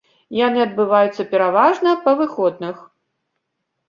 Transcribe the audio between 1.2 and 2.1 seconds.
пераважна